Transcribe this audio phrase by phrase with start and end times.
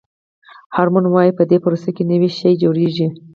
[0.75, 3.07] هارمون وایي په دې پروسه کې نوی شی جوړیږي.